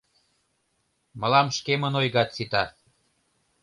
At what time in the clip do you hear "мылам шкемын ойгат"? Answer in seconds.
1.19-2.29